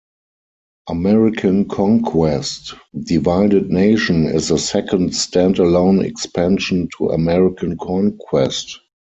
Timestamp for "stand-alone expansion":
5.15-6.89